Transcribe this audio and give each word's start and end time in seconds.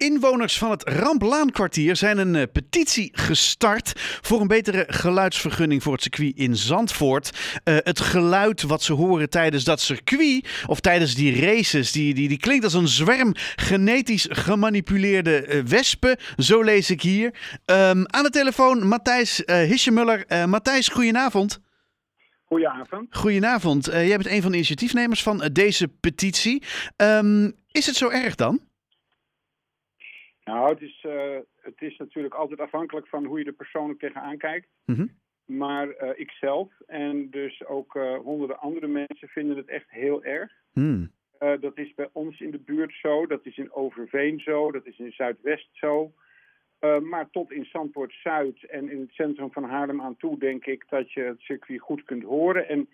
Inwoners 0.00 0.58
van 0.58 0.70
het 0.70 0.88
Ramplaankwartier 0.88 1.96
zijn 1.96 2.18
een 2.18 2.34
uh, 2.34 2.42
petitie 2.52 3.10
gestart 3.12 3.92
voor 4.20 4.40
een 4.40 4.46
betere 4.46 4.84
geluidsvergunning 4.88 5.82
voor 5.82 5.92
het 5.92 6.02
circuit 6.02 6.36
in 6.36 6.56
Zandvoort. 6.56 7.30
Uh, 7.64 7.76
het 7.78 8.00
geluid 8.00 8.62
wat 8.62 8.82
ze 8.82 8.92
horen 8.92 9.30
tijdens 9.30 9.64
dat 9.64 9.80
circuit 9.80 10.48
of 10.66 10.80
tijdens 10.80 11.14
die 11.14 11.40
races, 11.40 11.92
die, 11.92 12.14
die, 12.14 12.28
die 12.28 12.38
klinkt 12.38 12.64
als 12.64 12.74
een 12.74 12.88
zwerm 12.88 13.32
genetisch 13.56 14.26
gemanipuleerde 14.30 15.46
uh, 15.46 15.62
wespen. 15.62 16.16
Zo 16.36 16.62
lees 16.62 16.90
ik 16.90 17.02
hier. 17.02 17.34
Um, 17.66 18.06
aan 18.06 18.22
de 18.22 18.30
telefoon 18.30 18.86
Matthijs 18.86 19.42
Hischemuller. 19.46 20.48
Matthijs, 20.48 20.88
goedenavond. 20.88 21.60
Goedenavond. 22.44 23.16
Goedenavond. 23.16 23.84
jij 23.84 24.16
bent 24.16 24.26
een 24.26 24.42
van 24.42 24.50
de 24.50 24.56
initiatiefnemers 24.56 25.22
van 25.22 25.48
deze 25.52 25.88
petitie. 25.88 26.62
Um, 26.96 27.52
is 27.70 27.86
het 27.86 27.96
zo 27.96 28.08
erg 28.08 28.34
dan? 28.34 28.68
Nou, 30.50 30.68
het 30.68 30.82
is, 30.82 31.04
uh, 31.06 31.36
het 31.60 31.80
is 31.80 31.96
natuurlijk 31.96 32.34
altijd 32.34 32.60
afhankelijk 32.60 33.06
van 33.06 33.24
hoe 33.24 33.38
je 33.38 33.44
er 33.44 33.52
persoonlijk 33.52 33.98
tegenaan 33.98 34.38
kijkt. 34.38 34.68
Mm 34.84 35.18
Maar 35.44 35.86
uh, 35.88 36.08
ik 36.14 36.30
zelf 36.30 36.68
en 36.86 37.30
dus 37.30 37.64
ook 37.64 37.94
uh, 37.94 38.18
honderden 38.18 38.58
andere 38.58 38.86
mensen 38.86 39.28
vinden 39.28 39.56
het 39.56 39.68
echt 39.68 39.90
heel 39.90 40.24
erg. 40.24 40.52
Mm. 40.72 41.10
dat 41.38 41.78
is 41.78 41.94
bij 41.94 42.08
ons 42.12 42.40
in 42.40 42.50
de 42.50 42.58
buurt 42.58 42.92
zo, 42.92 43.26
dat 43.26 43.46
is 43.46 43.56
in 43.56 43.72
Overveen 43.72 44.40
zo, 44.40 44.70
dat 44.70 44.86
is 44.86 44.98
in 44.98 45.12
Zuidwest 45.12 45.68
zo. 45.72 46.12
maar 47.02 47.30
tot 47.30 47.52
in 47.52 47.64
Zandpoort 47.64 48.12
Zuid 48.12 48.64
en 48.64 48.90
in 48.90 49.00
het 49.00 49.12
centrum 49.12 49.52
van 49.52 49.64
Haarlem 49.64 50.00
aan 50.00 50.16
toe 50.16 50.38
denk 50.38 50.66
ik 50.66 50.84
dat 50.88 51.12
je 51.12 51.20
het 51.20 51.40
circuit 51.40 51.80
goed 51.80 52.04
kunt 52.04 52.22
horen. 52.22 52.68
En 52.68 52.88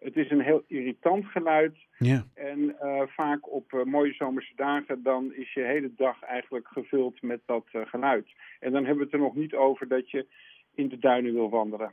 het 0.00 0.16
is 0.16 0.30
een 0.30 0.40
heel 0.40 0.64
irritant 0.66 1.24
geluid. 1.26 1.76
Ja. 1.98 2.24
En 2.34 2.58
uh, 2.58 3.02
vaak 3.06 3.52
op 3.52 3.72
uh, 3.72 3.84
mooie 3.84 4.12
zomerse 4.12 4.52
dagen, 4.56 5.02
dan 5.02 5.32
is 5.34 5.52
je 5.52 5.62
hele 5.62 5.90
dag 5.96 6.22
eigenlijk 6.22 6.68
gevuld 6.68 7.22
met 7.22 7.40
dat 7.46 7.66
uh, 7.72 7.82
geluid. 7.86 8.26
En 8.60 8.72
dan 8.72 8.84
hebben 8.84 8.96
we 8.98 9.04
het 9.04 9.12
er 9.12 9.26
nog 9.26 9.34
niet 9.34 9.54
over 9.54 9.88
dat 9.88 10.10
je 10.10 10.26
in 10.74 10.88
de 10.88 10.98
duinen 10.98 11.32
wil 11.32 11.50
wandelen. 11.50 11.92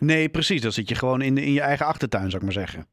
Nee, 0.00 0.28
precies. 0.28 0.62
Dan 0.62 0.72
zit 0.72 0.88
je 0.88 0.94
gewoon 0.94 1.22
in, 1.22 1.36
in 1.38 1.52
je 1.52 1.60
eigen 1.60 1.86
achtertuin, 1.86 2.30
zou 2.30 2.36
ik 2.36 2.42
maar 2.42 2.66
zeggen. 2.66 2.86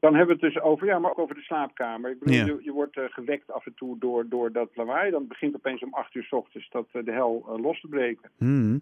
Dan 0.00 0.14
hebben 0.14 0.36
we 0.36 0.46
het 0.46 0.54
dus 0.54 0.62
over, 0.62 0.86
ja, 0.86 0.98
maar 0.98 1.10
ook 1.10 1.18
over 1.18 1.34
de 1.34 1.40
slaapkamer. 1.40 2.10
Ik 2.10 2.18
bedoel, 2.18 2.34
Ja. 2.34 2.44
je, 2.44 2.58
je 2.62 2.72
wordt 2.72 2.98
gewekt 3.04 3.50
af 3.52 3.66
en 3.66 3.74
toe 3.74 3.98
door, 3.98 4.28
door 4.28 4.52
dat 4.52 4.70
lawaai. 4.74 5.10
Dan 5.10 5.26
begint 5.26 5.54
opeens 5.54 5.82
om 5.82 5.94
acht 5.94 6.14
uur 6.14 6.22
s 6.22 6.32
ochtends 6.32 6.68
dat 6.70 6.86
de 6.90 7.12
hel 7.12 7.58
los 7.62 7.80
te 7.80 7.88
breken. 7.88 8.30
Hmm. 8.36 8.80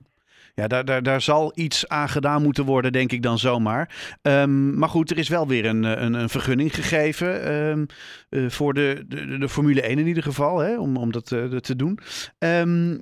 Ja, 0.55 0.67
daar, 0.67 0.85
daar, 0.85 1.03
daar 1.03 1.21
zal 1.21 1.53
iets 1.55 1.89
aan 1.89 2.09
gedaan 2.09 2.43
moeten 2.43 2.65
worden, 2.65 2.93
denk 2.93 3.13
ik 3.13 3.23
dan 3.23 3.39
zomaar. 3.39 4.17
Um, 4.23 4.79
maar 4.79 4.89
goed, 4.89 5.11
er 5.11 5.19
is 5.19 5.29
wel 5.29 5.49
weer 5.49 5.65
een, 5.65 5.83
een, 5.83 6.15
een 6.15 6.29
vergunning 6.29 6.75
gegeven 6.75 7.53
um, 7.55 7.87
uh, 8.31 8.49
voor 8.49 8.75
de, 8.75 9.05
de, 9.07 9.39
de, 9.39 9.49
Formule 9.49 9.83
1 9.83 9.99
in 9.99 10.07
ieder 10.07 10.23
geval, 10.23 10.59
hè, 10.59 10.79
om, 10.79 10.97
om 10.97 11.13
dat 11.13 11.31
uh, 11.31 11.57
te 11.57 11.77
doen. 11.77 11.99
Um, 12.39 13.01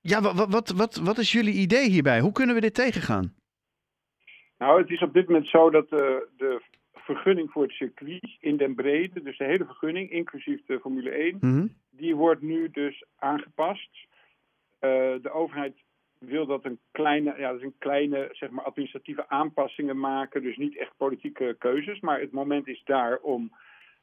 ja, 0.00 0.20
wat, 0.20 0.50
wat, 0.50 0.68
wat, 0.68 0.96
wat 0.96 1.18
is 1.18 1.32
jullie 1.32 1.54
idee 1.54 1.90
hierbij? 1.90 2.20
Hoe 2.20 2.32
kunnen 2.32 2.54
we 2.54 2.60
dit 2.60 2.74
tegengaan? 2.74 3.34
Nou, 4.58 4.80
het 4.80 4.90
is 4.90 5.02
op 5.02 5.12
dit 5.12 5.26
moment 5.26 5.46
zo 5.46 5.70
dat 5.70 5.88
de, 5.88 6.28
de 6.36 6.62
vergunning 6.94 7.50
voor 7.50 7.62
het 7.62 7.72
circuit 7.72 8.36
in 8.40 8.56
den 8.56 8.74
brede, 8.74 9.22
dus 9.22 9.38
de 9.38 9.44
hele 9.44 9.64
vergunning, 9.64 10.10
inclusief 10.10 10.60
de 10.66 10.80
Formule 10.80 11.10
1, 11.10 11.36
mm 11.40 11.40
-hmm. 11.40 11.74
die 11.90 12.16
wordt 12.16 12.42
nu 12.42 12.70
dus 12.70 13.04
aangepast. 13.18 13.90
De 15.22 15.30
overheid 15.32 15.74
wil 16.24 16.46
dat 16.46 16.64
een 16.64 16.78
kleine, 16.90 17.34
ja, 17.38 17.52
dus 17.52 17.62
een 17.62 17.78
kleine 17.78 18.28
zeg 18.32 18.50
maar, 18.50 18.64
administratieve 18.64 19.28
aanpassingen 19.28 19.98
maken. 19.98 20.42
Dus 20.42 20.56
niet 20.56 20.76
echt 20.76 20.96
politieke 20.96 21.56
keuzes. 21.58 22.00
Maar 22.00 22.20
het 22.20 22.32
moment 22.32 22.68
is 22.68 22.82
daar 22.84 23.18
om 23.18 23.52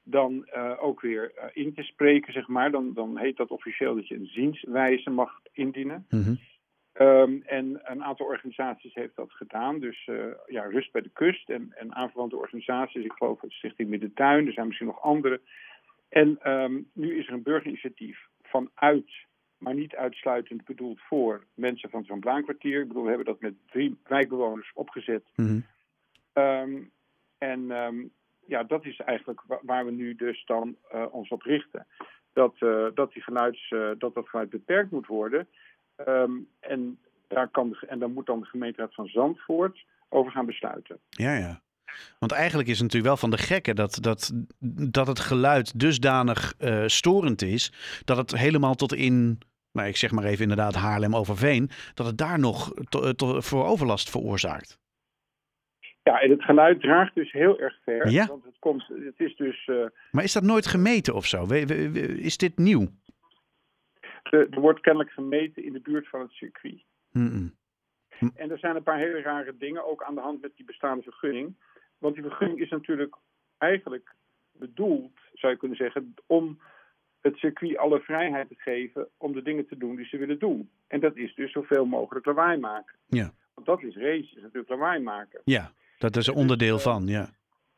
dan 0.03 0.47
uh, 0.55 0.83
ook 0.83 1.01
weer 1.01 1.31
uh, 1.35 1.43
in 1.53 1.73
te 1.73 1.83
spreken, 1.83 2.33
zeg 2.33 2.47
maar. 2.47 2.71
Dan, 2.71 2.93
dan 2.93 3.17
heet 3.17 3.37
dat 3.37 3.49
officieel 3.49 3.95
dat 3.95 4.07
je 4.07 4.15
een 4.15 4.29
zienswijze 4.33 5.09
mag 5.09 5.39
indienen. 5.51 6.05
Mm 6.09 6.21
-hmm. 6.21 6.39
um, 7.07 7.41
en 7.45 7.81
een 7.83 8.03
aantal 8.03 8.25
organisaties 8.25 8.93
heeft 8.93 9.15
dat 9.15 9.31
gedaan. 9.31 9.79
Dus 9.79 10.07
uh, 10.07 10.25
ja, 10.47 10.63
Rust 10.63 10.91
bij 10.91 11.01
de 11.01 11.11
Kust 11.13 11.49
en, 11.49 11.73
en 11.75 11.95
aanverwante 11.95 12.35
organisaties. 12.35 13.05
Ik 13.05 13.13
geloof 13.13 13.41
het 13.41 13.52
Stichting 13.52 13.89
Middentuin. 13.89 14.47
Er 14.47 14.53
zijn 14.53 14.67
misschien 14.67 14.87
nog 14.87 15.02
andere. 15.02 15.41
En 16.09 16.52
um, 16.52 16.89
nu 16.93 17.17
is 17.17 17.27
er 17.27 17.33
een 17.33 17.43
burgerinitiatief 17.43 18.27
vanuit 18.41 19.11
maar 19.59 19.73
niet 19.73 19.95
uitsluitend 19.95 20.65
bedoeld 20.65 20.99
voor 21.02 21.43
mensen 21.53 21.89
van 21.89 22.03
zo'n 22.03 22.20
blaankwartier. 22.20 22.81
Ik 22.81 22.87
bedoel, 22.87 23.03
we 23.03 23.09
hebben 23.09 23.27
dat 23.27 23.42
met 23.42 23.53
drie 23.71 23.97
wijkbewoners 24.08 24.71
opgezet. 24.73 25.23
Mm 25.36 25.45
-hmm. 25.45 25.65
um, 26.43 26.92
en 27.37 27.71
um, 27.71 28.11
ja, 28.45 28.64
dat 28.64 28.86
is 28.86 28.99
eigenlijk 28.99 29.42
waar, 29.61 29.86
we 29.86 29.92
nu 29.92 30.15
dus 30.15 30.45
dan 30.45 30.75
uh, 30.93 31.05
ons 31.11 31.30
op 31.30 31.42
richten. 31.42 31.87
Dat, 32.33 32.55
uh, 32.59 32.86
dat, 32.93 33.14
die 33.14 33.23
geluids, 33.23 33.71
uh, 33.71 33.89
dat 33.97 34.14
dat 34.14 34.30
geluid 34.30 34.49
beperkt 34.49 34.92
moet 34.92 35.08
worden. 35.08 35.47
Um, 36.08 36.47
en, 36.59 36.99
daar 37.27 37.47
kan 37.47 37.70
de, 37.70 37.86
en 37.87 37.99
daar 37.99 38.09
moet 38.09 38.26
dan 38.26 38.39
de 38.39 38.45
gemeenteraad 38.45 38.93
van 38.93 39.08
Zandvoort 39.08 39.86
over 40.09 40.31
gaan 40.31 40.45
besluiten. 40.45 40.99
Ja, 41.09 41.33
ja. 41.33 41.61
Want 42.20 42.31
eigenlijk 42.31 42.70
is 42.70 42.80
het 42.80 42.83
natuurlijk 42.83 43.14
wel 43.14 43.30
van 43.30 43.37
de 43.37 43.43
gekke 43.43 43.73
dat, 43.73 43.97
dat, 44.02 44.31
dat 44.89 45.08
het 45.08 45.20
geluid 45.20 45.80
dusdanig 45.80 46.53
uh, 46.59 46.83
storend 46.86 47.41
is. 47.41 47.73
dat 48.05 48.17
het 48.17 48.31
helemaal 48.31 48.76
tot 48.76 48.93
in, 48.93 49.39
nou, 49.79 49.91
ik 49.91 49.97
zeg 49.97 50.11
maar 50.11 50.23
even 50.23 50.41
inderdaad 50.41 50.75
Haarlem 50.75 51.15
overveen. 51.15 51.69
dat 51.93 52.05
het 52.05 52.17
daar 52.17 52.39
nog 52.39 52.73
to, 52.89 53.13
to, 53.13 53.41
voor 53.41 53.65
overlast 53.65 54.09
veroorzaakt. 54.09 54.79
Ja, 56.03 56.21
en 56.21 56.29
het 56.29 56.43
geluid 56.43 56.81
draagt 56.81 57.15
dus 57.15 57.31
heel 57.31 57.59
erg 57.59 57.77
ver. 57.83 58.09
Ja? 58.09 58.25
Want 58.25 58.43
het, 58.43 58.59
komt, 58.59 58.87
het 58.87 59.19
is 59.19 59.35
dus. 59.35 59.67
Uh, 59.67 59.85
maar 60.11 60.23
is 60.23 60.33
dat 60.33 60.43
nooit 60.43 60.67
gemeten 60.67 61.13
of 61.15 61.25
zo? 61.25 61.45
Is 62.17 62.37
dit 62.37 62.57
nieuw? 62.57 62.87
Er, 64.23 64.49
er 64.49 64.59
wordt 64.59 64.79
kennelijk 64.79 65.11
gemeten 65.11 65.63
in 65.63 65.73
de 65.73 65.79
buurt 65.79 66.09
van 66.09 66.19
het 66.19 66.31
circuit. 66.31 66.83
Mm 67.11 67.27
-mm. 67.27 67.57
En 68.35 68.51
er 68.51 68.59
zijn 68.59 68.75
een 68.75 68.83
paar 68.83 68.97
hele 68.97 69.21
rare 69.21 69.57
dingen 69.57 69.85
ook 69.85 70.03
aan 70.03 70.15
de 70.15 70.21
hand 70.21 70.41
met 70.41 70.51
die 70.55 70.65
bestaande 70.65 71.03
vergunning. 71.03 71.55
Want 71.97 72.15
die 72.15 72.23
vergunning 72.23 72.59
is 72.59 72.69
natuurlijk 72.69 73.15
eigenlijk 73.57 74.15
bedoeld, 74.51 75.19
zou 75.33 75.53
je 75.53 75.59
kunnen 75.59 75.77
zeggen, 75.77 76.13
om 76.25 76.59
het 77.21 77.35
circuit 77.37 77.77
alle 77.77 77.99
vrijheid 77.99 78.47
te 78.47 78.55
geven 78.57 79.07
om 79.17 79.33
de 79.33 79.41
dingen 79.41 79.67
te 79.67 79.77
doen 79.77 79.95
die 79.95 80.05
ze 80.05 80.17
willen 80.17 80.39
doen. 80.39 80.69
En 80.87 80.99
dat 80.99 81.15
is 81.15 81.35
dus 81.35 81.52
zoveel 81.52 81.85
mogelijk 81.85 82.25
lawaai 82.25 82.59
maken. 82.59 82.95
Ja. 83.07 83.31
Want 83.53 83.67
dat 83.67 83.83
is 83.83 83.95
race, 83.95 84.35
is 84.35 84.41
natuurlijk 84.41 84.69
lawaai 84.69 84.99
maken. 84.99 85.41
Ja, 85.43 85.71
dat 85.97 86.15
is 86.15 86.27
een 86.27 86.33
onderdeel 86.35 86.73
dus, 86.73 86.83
van, 86.83 87.08
ja. 87.08 87.29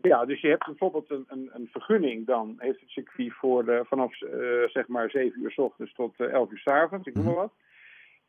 Ja, 0.02 0.26
dus 0.26 0.42
je 0.42 0.48
hebt 0.48 0.66
bijvoorbeeld 0.66 1.10
een, 1.10 1.26
een, 1.28 1.50
een 1.54 1.70
vergunning, 1.72 2.26
dan 2.26 2.56
heeft 2.58 2.80
het 2.80 2.90
circuit 2.90 3.34
voor 3.34 3.66
de, 3.66 3.84
vanaf 3.88 4.22
uh, 4.22 4.30
zeg 4.68 4.88
maar 4.88 5.10
7 5.10 5.42
uur 5.42 5.52
s 5.52 5.58
ochtends 5.58 5.94
tot 5.94 6.14
uh, 6.18 6.28
11 6.28 6.52
uur 6.52 6.58
s 6.58 6.68
avonds, 6.68 7.08
ik 7.08 7.16
noem 7.16 7.26
maar 7.26 7.34
wat. 7.34 7.54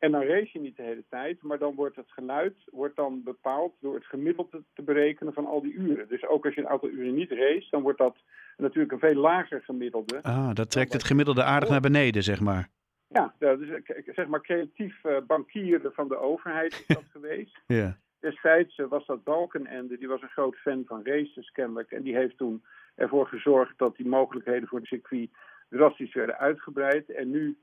En 0.03 0.11
dan 0.11 0.21
race 0.21 0.49
je 0.53 0.59
niet 0.59 0.77
de 0.77 0.83
hele 0.83 1.03
tijd, 1.09 1.41
maar 1.41 1.57
dan 1.57 1.75
wordt 1.75 1.95
het 1.95 2.11
geluid 2.11 2.53
wordt 2.71 2.95
dan 2.95 3.23
bepaald 3.23 3.73
door 3.79 3.95
het 3.95 4.05
gemiddelde 4.05 4.63
te 4.73 4.81
berekenen 4.81 5.33
van 5.33 5.45
al 5.45 5.61
die 5.61 5.73
uren. 5.73 6.07
Dus 6.07 6.25
ook 6.25 6.45
als 6.45 6.53
je 6.53 6.61
een 6.61 6.67
aantal 6.67 6.89
uren 6.89 7.13
niet 7.13 7.31
race, 7.31 7.67
dan 7.69 7.81
wordt 7.81 7.97
dat 7.97 8.17
natuurlijk 8.57 8.91
een 8.91 8.99
veel 8.99 9.15
lager 9.15 9.61
gemiddelde. 9.61 10.23
Ah, 10.23 10.53
dat 10.53 10.71
trekt 10.71 10.93
het 10.93 11.03
gemiddelde 11.03 11.43
aardig 11.43 11.69
naar 11.69 11.81
beneden, 11.81 12.23
zeg 12.23 12.39
maar. 12.39 12.69
Ja, 13.07 13.33
dus 13.39 13.81
zeg 14.05 14.27
maar 14.27 14.41
creatief 14.41 15.03
uh, 15.03 15.17
bankier 15.27 15.81
van 15.83 16.07
de 16.07 16.17
overheid 16.17 16.73
is 16.73 16.95
dat 16.95 17.05
geweest. 17.17 17.59
Ja. 17.67 17.97
Destijds 18.19 18.77
uh, 18.77 18.87
was 18.87 19.05
dat 19.05 19.23
Balkenende, 19.23 19.97
die 19.97 20.07
was 20.07 20.21
een 20.21 20.29
groot 20.29 20.55
fan 20.55 20.83
van 20.85 21.05
races 21.05 21.51
kennelijk. 21.51 21.91
En 21.91 22.03
die 22.03 22.15
heeft 22.15 22.37
toen 22.37 22.63
ervoor 22.95 23.27
gezorgd 23.27 23.77
dat 23.77 23.95
die 23.95 24.07
mogelijkheden 24.07 24.67
voor 24.67 24.79
het 24.79 24.87
circuit 24.87 25.29
drastisch 25.69 26.13
werden 26.13 26.37
uitgebreid. 26.37 27.09
En 27.09 27.29
nu 27.29 27.57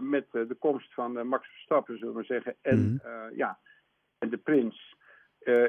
met 0.00 0.26
uh, 0.32 0.48
de 0.48 0.56
komst 0.58 0.94
van 0.94 1.16
uh, 1.18 1.22
Max 1.22 1.48
Verstappen, 1.48 1.98
zullen 1.98 2.14
we 2.14 2.24
zeggen, 2.24 2.54
en, 2.62 2.78
Mhm. 2.78 3.06
-hmm. 3.06 3.36
ja, 3.36 3.58
en 4.18 4.28
de 4.30 4.36
prins, 4.36 4.96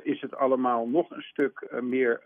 is 0.03 0.22
het 0.22 0.36
allemaal 0.36 0.88
nog 0.88 1.12
een 1.12 1.22
stuk 1.22 1.68
meer 1.81 2.22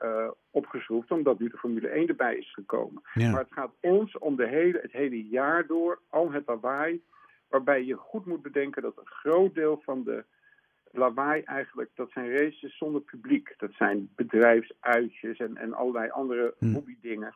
opgeschroefd, 0.52 1.12
omdat 1.12 1.40
nu 1.40 1.50
de 1.50 1.58
Formule 1.58 1.88
1 1.88 2.08
erbij 2.08 2.36
is 2.38 2.54
gekomen. 2.54 3.02
Ja. 3.14 3.32
Maar 3.32 3.40
het 3.40 3.54
gaat 3.54 3.72
ons 3.82 4.18
om 4.18 4.36
de 4.36 4.48
hele, 4.48 4.80
het 4.82 4.92
hele 4.92 5.28
jaar 5.28 5.68
door, 5.68 6.00
al 6.10 6.32
het 6.32 6.44
lawaai, 6.48 7.02
waarbij 7.48 7.84
je 7.86 7.96
goed 7.96 8.26
moet 8.26 8.42
bedenken 8.42 8.82
dat 8.82 8.98
een 8.98 9.08
groot 9.08 9.54
deel 9.56 9.82
van 9.84 10.04
de 10.04 10.24
lawaai 10.92 11.42
eigenlijk, 11.42 11.90
dat 11.96 12.12
zijn 12.12 12.32
races 12.38 12.78
zonder 12.78 13.02
publiek. 13.02 13.54
Dat 13.58 13.74
zijn 13.74 14.10
bedrijfsuitjes 14.16 15.38
en, 15.38 15.58
en 15.58 15.74
allerlei 15.74 16.10
andere 16.10 16.54
Hm. 16.60 16.74
hobbydingen 16.74 17.36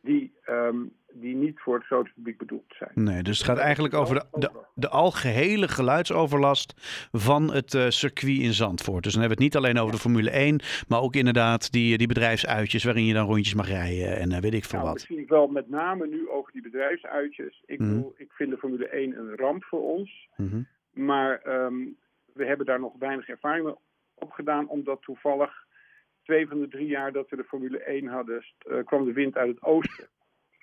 die, 0.00 0.32
um, 0.48 0.92
die 1.12 1.34
niet 1.34 1.60
voor 1.60 1.74
het 1.74 1.84
grote 1.84 2.10
publiek 2.14 2.38
bedoeld 2.38 2.64
zijn. 2.78 2.90
Nee, 2.94 3.22
dus 3.22 3.38
het 3.38 3.46
gaat 3.46 3.58
eigenlijk 3.58 3.94
over 3.94 4.14
de, 4.14 4.26
de, 4.38 4.50
de 4.74 4.88
algehele 4.88 5.68
geluidsoverlast 5.68 6.74
van 7.12 7.52
het 7.52 7.74
uh, 7.74 7.88
circuit 7.88 8.38
in 8.38 8.52
Zandvoort. 8.52 9.02
Dus 9.02 9.12
dan 9.12 9.20
hebben 9.20 9.38
we 9.38 9.44
het 9.44 9.54
niet 9.54 9.62
alleen 9.64 9.78
over 9.82 9.94
de 9.94 10.00
Formule 10.00 10.30
1, 10.30 10.60
maar 10.88 11.00
ook 11.00 11.14
inderdaad 11.14 11.72
die, 11.72 11.98
die 11.98 12.06
bedrijfsuitjes 12.06 12.84
waarin 12.84 13.04
je 13.04 13.14
dan 13.14 13.26
rondjes 13.26 13.54
mag 13.54 13.68
rijden 13.68 14.16
en 14.18 14.30
uh, 14.30 14.38
weet 14.38 14.54
ik 14.54 14.64
veel 14.64 14.78
nou, 14.78 14.90
wat. 14.90 14.94
Misschien 14.98 15.26
wel 15.26 15.46
met 15.46 15.68
name 15.68 16.06
nu 16.06 16.28
over 16.28 16.52
die 16.52 16.62
bedrijfsuitjes. 16.62 17.62
Ik, 17.66 17.78
Mhm. 17.78 17.88
bedoel, 17.88 18.14
ik 18.16 18.32
vind 18.32 18.50
de 18.50 18.56
Formule 18.58 18.88
1 18.88 19.18
een 19.18 19.36
ramp 19.36 19.64
voor 19.64 19.82
ons. 19.82 20.28
Mhm. 20.36 20.62
Maar 20.92 21.46
um, 21.64 21.96
we 22.32 22.44
hebben 22.46 22.66
daar 22.66 22.80
nog 22.80 22.92
weinig 22.98 23.28
ervaring 23.28 23.64
mee 23.64 23.74
opgedaan, 24.14 24.68
omdat 24.68 25.02
toevallig 25.02 25.66
twee 26.22 26.48
van 26.48 26.60
de 26.60 26.68
drie 26.68 26.86
jaar 26.88 27.12
dat 27.12 27.28
we 27.30 27.36
de 27.36 27.44
Formule 27.44 27.78
1 27.78 28.06
hadden, 28.06 28.44
kwam 28.84 29.04
de 29.04 29.12
wind 29.12 29.36
uit 29.36 29.48
het 29.48 29.62
oosten. 29.62 30.08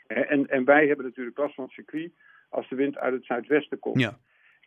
En, 0.08 0.50
en 0.50 0.66
wij 0.66 0.88
hebben 0.88 1.06
natuurlijk 1.06 1.38
last 1.38 1.56
van 1.56 1.64
het 1.64 1.74
circuit 1.74 2.12
als 2.50 2.70
de 2.70 2.76
wind 2.76 2.98
uit 2.98 3.14
het 3.14 3.26
zuidwesten 3.26 3.80
komt. 3.80 4.00
Ja. 4.00 4.20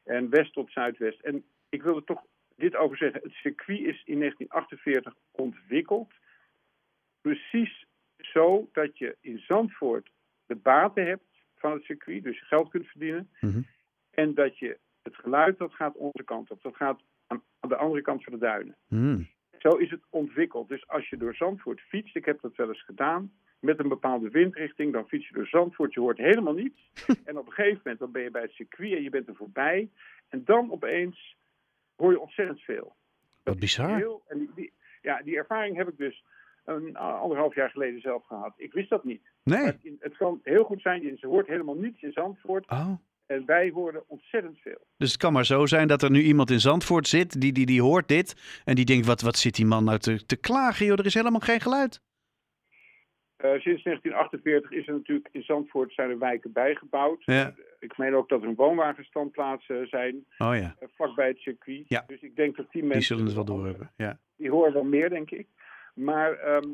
En 0.04 0.30
west 0.30 0.52
tot 0.52 0.70
zuidwest. 0.70 1.20
En 1.20 1.44
ik 1.68 1.82
wil 1.82 1.96
er 1.96 2.04
toch 2.04 2.24
dit 2.56 2.76
over 2.76 2.96
zeggen. 2.96 3.20
Het 3.22 3.32
circuit 3.32 3.78
is 3.78 4.02
in 4.04 4.18
1948 4.18 5.14
ontwikkeld. 5.30 6.12
Precies 7.20 7.86
zo 8.18 8.68
dat 8.72 8.98
je 8.98 9.16
in 9.20 9.38
Zandvoort 9.38 10.10
de 10.46 10.56
baten 10.56 11.06
hebt 11.06 11.42
van 11.56 11.72
het 11.72 11.82
circuit. 11.82 12.22
Dus 12.22 12.38
je 12.38 12.44
geld 12.44 12.70
kunt 12.70 12.86
verdienen. 12.86 13.30
Mhm. 13.40 13.60
En 14.10 14.34
dat 14.34 14.58
je 14.58 14.78
het 15.02 15.16
geluid, 15.16 15.58
dat 15.58 15.72
gaat 15.72 15.96
onze 15.96 16.24
kant 16.24 16.50
op. 16.50 16.62
Dat 16.62 16.76
gaat 16.76 17.00
aan, 17.26 17.42
de 17.60 17.76
andere 17.76 18.02
kant 18.02 18.24
van 18.24 18.32
de 18.32 18.38
duinen. 18.38 18.76
Hmm. 18.88 19.28
Zo 19.58 19.68
is 19.68 19.90
het 19.90 20.02
ontwikkeld. 20.10 20.68
Dus 20.68 20.88
als 20.88 21.08
je 21.08 21.16
door 21.16 21.34
Zandvoort 21.34 21.80
fietst, 21.80 22.16
ik 22.16 22.24
heb 22.24 22.40
dat 22.40 22.56
wel 22.56 22.68
eens 22.68 22.84
gedaan, 22.84 23.32
met 23.60 23.78
een 23.78 23.88
bepaalde 23.88 24.28
windrichting, 24.30 24.92
dan 24.92 25.08
fiets 25.08 25.28
je 25.28 25.34
door 25.34 25.46
Zandvoort, 25.46 25.94
je 25.94 26.00
hoort 26.00 26.18
helemaal 26.18 26.54
niets. 26.54 26.90
En 27.24 27.38
op 27.38 27.46
een 27.46 27.52
gegeven 27.52 27.80
moment 27.82 27.98
dan 27.98 28.12
ben 28.12 28.22
je 28.22 28.30
bij 28.30 28.42
het 28.42 28.50
circuit 28.50 28.92
en 28.92 29.02
je 29.02 29.10
bent 29.10 29.28
er 29.28 29.34
voorbij. 29.34 29.90
En 30.28 30.42
dan 30.44 30.70
opeens 30.72 31.36
hoor 31.96 32.10
je 32.12 32.20
ontzettend 32.20 32.60
veel. 32.60 32.96
Wat 33.42 33.58
bizar. 33.58 33.96
Heel, 33.96 34.22
en 34.28 34.38
die, 34.38 34.50
die- 34.54 34.72
ja, 35.02 35.22
die 35.22 35.36
ervaring 35.36 35.76
heb 35.76 35.88
ik 35.88 35.96
dus 35.96 36.24
een 36.64 36.96
anderhalf 36.96 37.54
jaar 37.54 37.70
geleden 37.70 38.00
zelf 38.00 38.26
gehad. 38.26 38.52
Ik 38.56 38.72
wist 38.72 38.90
dat 38.90 39.04
niet. 39.04 39.22
Nee. 39.42 39.64
Het, 39.64 39.76
het 40.00 40.16
kan 40.16 40.40
heel 40.42 40.64
goed 40.64 40.80
zijn, 40.80 41.02
je 41.02 41.26
hoort 41.26 41.46
helemaal 41.46 41.74
niets 41.74 42.02
in 42.02 42.12
Zandvoort. 42.12 42.70
Oh. 42.70 42.92
En 43.26 43.46
wij 43.46 43.70
horen 43.70 44.02
ontzettend 44.06 44.58
veel. 44.58 44.86
Dus 44.96 45.08
het 45.12 45.20
kan 45.20 45.32
maar 45.32 45.46
zo 45.46 45.66
zijn 45.66 45.88
dat 45.88 46.02
er 46.02 46.10
nu 46.10 46.22
iemand 46.22 46.50
in 46.50 46.60
Zandvoort 46.60 47.08
zit, 47.08 47.40
die, 47.40 47.52
die, 47.52 47.66
die 47.66 47.82
hoort 47.82 48.08
dit. 48.08 48.60
En 48.64 48.74
die 48.74 48.84
denkt, 48.84 49.06
wat, 49.06 49.20
wat 49.20 49.36
zit 49.36 49.54
die 49.54 49.66
man 49.66 49.84
nou 49.84 49.98
te, 49.98 50.26
te 50.26 50.36
klagen, 50.36 50.86
joh? 50.86 50.98
Er 50.98 51.06
is 51.06 51.14
helemaal 51.14 51.40
geen 51.40 51.60
geluid. 51.60 52.00
Eh, 53.38 53.50
sinds 53.60 53.82
1948 53.82 54.70
is 54.70 54.86
er 54.86 54.92
natuurlijk 54.92 55.28
in 55.32 55.42
Zandvoort 55.42 55.92
zijn 55.92 56.10
er 56.10 56.18
wijken 56.18 56.52
bijgebouwd. 56.52 57.24
Ja. 57.24 57.54
Ik 57.78 57.98
meen 57.98 58.14
ook 58.14 58.28
dat 58.28 58.42
er 58.42 58.48
een 58.48 58.54
woonwagenstandplaatsen 58.54 59.88
zijn 59.88 60.14
Oh 60.38 60.56
ja, 60.56 60.74
eh, 60.78 60.88
vlakbij 60.94 61.28
het 61.28 61.38
circuit. 61.38 61.88
Ja. 61.88 62.04
Dus 62.06 62.20
ik 62.20 62.36
denk 62.36 62.56
dat 62.56 62.70
die 62.70 62.80
die 62.80 62.90
mensen... 62.90 63.06
zullen 63.06 63.24
het 63.24 63.34
wel 63.34 63.44
doorhebben. 63.44 63.90
Ja. 63.96 64.18
Die 64.36 64.50
horen 64.50 64.72
wel 64.72 64.84
meer, 64.84 65.08
denk 65.10 65.30
ik. 65.30 65.46
Maar 65.94 66.32
ehm, 66.32 66.68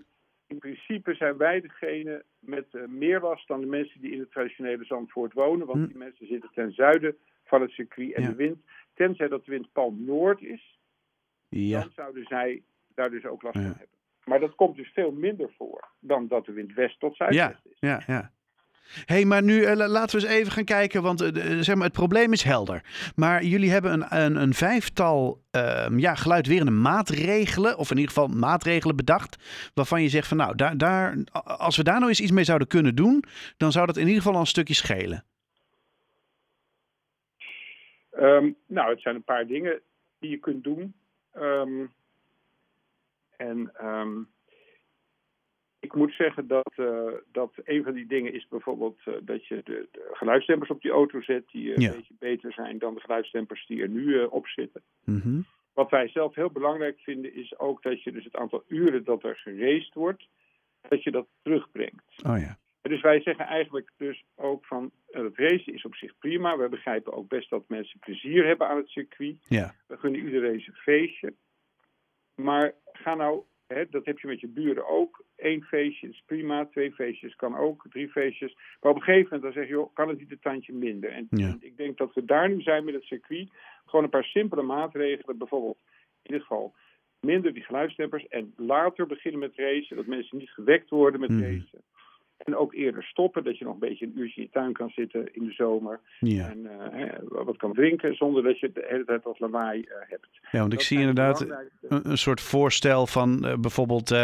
in 0.46 0.58
principe 0.58 1.14
zijn 1.14 1.36
wij 1.36 1.60
degene 1.60 2.24
met 2.38 2.66
eh, 2.74 2.82
meer 2.88 3.20
last 3.20 3.48
dan 3.48 3.60
de 3.60 3.66
mensen 3.66 4.00
die 4.00 4.12
in 4.12 4.20
het 4.20 4.30
traditionele 4.30 4.84
Zandvoort 4.84 5.32
wonen. 5.32 5.66
Want 5.66 5.78
Hm. 5.80 5.86
die 5.86 5.96
mensen 5.96 6.26
zitten 6.26 6.50
ten 6.54 6.72
zuiden 6.72 7.16
van 7.44 7.60
het 7.60 7.70
circuit. 7.70 8.12
En 8.12 8.22
de 8.22 8.34
wind, 8.34 8.58
tenzij 8.94 9.28
dat 9.28 9.44
de 9.44 9.50
wind 9.50 9.72
pal 9.72 9.92
noord 9.98 10.42
is, 10.42 10.78
Ja. 11.48 11.80
dan 11.80 11.90
zouden 11.94 12.24
zij 12.24 12.62
daar 12.94 13.10
dus 13.10 13.24
ook 13.24 13.42
last 13.42 13.56
van 13.56 13.64
hebben. 13.64 13.88
Maar 14.24 14.40
dat 14.40 14.54
komt 14.54 14.76
dus 14.76 14.90
veel 14.94 15.12
minder 15.12 15.50
voor 15.58 15.88
dan 16.00 16.28
dat 16.28 16.44
de 16.46 16.52
wind 16.52 16.74
west 16.74 17.00
tot 17.00 17.16
Ja, 17.16 17.30
zuidwest 17.32 17.66
is. 17.66 17.76
ja, 17.78 18.02
ja. 18.06 18.30
hey, 19.04 19.24
maar 19.24 19.42
nu 19.42 19.62
eh, 19.62 19.76
la- 19.76 19.88
laten 19.88 20.18
we 20.20 20.26
eens 20.26 20.34
even 20.36 20.52
gaan 20.52 20.64
kijken, 20.64 21.02
want 21.02 21.20
eh, 21.20 21.32
de- 21.32 21.62
zeg 21.62 21.74
maar, 21.74 21.84
het 21.84 21.92
probleem 21.92 22.32
is 22.32 22.42
helder. 22.42 22.82
Maar 23.16 23.44
jullie 23.44 23.70
hebben 23.70 23.92
een, 23.92 24.16
een, 24.24 24.36
een 24.36 24.54
vijftal 24.54 25.42
ehm, 25.50 25.98
ja, 25.98 26.14
geluidwerende 26.14 26.70
maatregelen, 26.72 27.78
of 27.78 27.90
in 27.90 27.96
ieder 27.96 28.12
geval 28.12 28.28
maatregelen 28.28 28.96
bedacht, 28.96 29.36
waarvan 29.74 30.02
je 30.02 30.08
zegt 30.08 30.28
van 30.28 30.36
nou, 30.36 30.54
daar, 30.56 30.76
daar, 30.76 31.16
als 31.44 31.76
we 31.76 31.82
daar 31.82 31.96
nou 31.98 32.08
eens 32.08 32.20
iets 32.20 32.30
mee 32.32 32.44
zouden 32.44 32.68
kunnen 32.68 32.94
doen, 32.94 33.24
dan 33.56 33.72
zou 33.72 33.86
dat 33.86 33.96
in 33.96 34.02
ieder 34.06 34.16
geval 34.18 34.34
al 34.34 34.40
een 34.40 34.46
stukje 34.46 34.74
schelen. 34.74 35.24
Ehm, 38.10 38.50
nou, 38.66 38.90
het 38.90 39.00
zijn 39.00 39.14
een 39.14 39.24
paar 39.24 39.46
dingen 39.46 39.80
die 40.18 40.30
je 40.30 40.38
kunt 40.38 40.64
doen. 40.64 40.94
Ehm, 41.32 41.86
en 43.36 43.70
ehm, 43.74 44.22
ik 45.80 45.94
moet 45.94 46.12
zeggen 46.12 46.46
dat, 46.46 46.72
eh, 46.76 47.12
dat 47.32 47.52
een 47.64 47.82
van 47.82 47.92
die 47.92 48.06
dingen 48.06 48.32
is 48.32 48.46
bijvoorbeeld 48.48 49.00
eh, 49.04 49.14
dat 49.22 49.46
je 49.46 49.60
de, 49.64 49.88
de 49.90 50.10
geluidsdempers 50.12 50.70
op 50.70 50.82
die 50.82 50.90
auto 50.90 51.20
zet, 51.20 51.44
die 51.52 51.74
eh, 51.74 51.82
Ja. 51.82 51.88
een 51.88 51.96
beetje 51.96 52.14
beter 52.18 52.52
zijn 52.52 52.78
dan 52.78 52.94
de 52.94 53.00
geluidsdempers 53.00 53.66
die 53.66 53.82
er 53.82 53.88
nu 53.88 54.24
op 54.24 54.46
zitten. 54.46 54.82
Mhm. 55.04 55.40
Wat 55.72 55.90
wij 55.90 56.08
zelf 56.08 56.34
heel 56.34 56.50
belangrijk 56.50 56.98
vinden 57.00 57.34
is 57.34 57.58
ook 57.58 57.82
dat 57.82 58.02
je 58.02 58.12
dus 58.12 58.24
het 58.24 58.36
aantal 58.36 58.64
uren 58.68 59.04
dat 59.04 59.24
er 59.24 59.36
geraced 59.36 59.94
wordt, 59.94 60.28
dat 60.88 61.02
je 61.02 61.10
dat 61.10 61.26
terugbrengt. 61.42 62.24
Oh 62.26 62.38
ja. 62.38 62.58
Dus 62.82 63.00
wij 63.00 63.20
zeggen 63.20 63.46
eigenlijk 63.46 63.90
dus 63.96 64.24
ook 64.34 64.64
van 64.66 64.90
het 65.10 65.36
racen 65.38 65.74
is 65.74 65.84
op 65.84 65.94
zich 65.94 66.18
prima. 66.18 66.56
We 66.56 66.68
begrijpen 66.68 67.12
ook 67.12 67.28
best 67.28 67.50
dat 67.50 67.68
mensen 67.68 67.98
plezier 67.98 68.46
hebben 68.46 68.68
aan 68.68 68.76
het 68.76 68.88
circuit. 68.88 69.36
Ja. 69.48 69.74
We 69.86 69.96
gunnen 69.96 70.24
iedereen 70.24 70.60
zijn 70.60 70.76
feestje. 70.76 71.34
Maar 72.34 72.74
ga 73.04 73.14
nou, 73.14 73.42
hè, 73.66 73.84
dat 73.90 74.04
heb 74.04 74.18
je 74.18 74.26
met 74.26 74.40
je 74.40 74.48
buren 74.48 74.88
ook. 74.88 75.24
Eén 75.36 75.62
feestje 75.62 76.08
is 76.08 76.22
prima, 76.26 76.66
twee 76.66 76.92
feestjes 76.92 77.36
kan 77.36 77.56
ook, 77.56 77.86
drie 77.90 78.08
feestjes. 78.08 78.54
Maar 78.80 78.90
op 78.90 78.96
een 78.96 79.02
gegeven 79.02 79.24
moment 79.24 79.42
dan 79.42 79.52
zeg 79.52 79.62
je, 79.70 79.76
joh, 79.76 79.94
kan 79.94 80.08
het 80.08 80.18
niet 80.18 80.30
een 80.30 80.38
tandje 80.40 80.72
minder? 80.72 81.10
En, 81.10 81.26
Ja. 81.30 81.46
en 81.48 81.58
ik 81.60 81.76
denk 81.76 81.96
dat 81.98 82.14
we 82.14 82.24
daar 82.24 82.48
nu 82.48 82.60
zijn 82.60 82.84
met 82.84 82.94
het 82.94 83.02
circuit. 83.04 83.48
Gewoon 83.86 84.04
een 84.04 84.10
paar 84.10 84.24
simpele 84.24 84.62
maatregelen. 84.62 85.38
Bijvoorbeeld 85.38 85.78
in 86.22 86.32
ieder 86.32 86.40
geval 86.46 86.74
minder 87.20 87.52
die 87.54 87.62
geluidsdempers. 87.62 88.26
En 88.28 88.52
later 88.56 89.06
beginnen 89.06 89.40
met 89.40 89.56
racen, 89.56 89.96
dat 89.96 90.06
mensen 90.06 90.38
niet 90.38 90.50
gewekt 90.50 90.90
worden 90.90 91.20
met 91.20 91.30
Mhm. 91.30 91.42
racen. 91.42 91.82
En 92.44 92.56
ook 92.56 92.74
eerder 92.74 93.02
stoppen, 93.02 93.44
dat 93.44 93.58
je 93.58 93.64
nog 93.64 93.74
een 93.74 93.80
beetje 93.80 94.06
een 94.06 94.18
uurtje 94.18 94.40
in 94.40 94.46
je 94.46 94.52
tuin 94.52 94.72
kan 94.72 94.90
zitten 94.90 95.34
in 95.34 95.44
de 95.44 95.52
zomer. 95.52 96.00
Ja. 96.20 96.48
En 96.48 96.66
eh, 96.66 97.18
wat 97.28 97.56
kan 97.56 97.72
drinken 97.72 98.14
zonder 98.14 98.42
dat 98.42 98.58
je 98.58 98.72
de 98.72 98.86
hele 98.88 99.04
tijd 99.04 99.22
wat 99.22 99.38
lawaai 99.38 99.82
eh, 99.82 99.96
hebt. 100.00 100.28
ja, 100.50 100.58
want 100.58 100.72
ik 100.72 100.78
Dat 100.78 100.86
zie 100.86 100.98
inderdaad 100.98 101.40
een, 101.40 102.10
een 102.10 102.18
soort 102.18 102.40
voorstel 102.40 103.06
van 103.06 103.44
eh, 103.44 103.58
bijvoorbeeld 103.58 104.14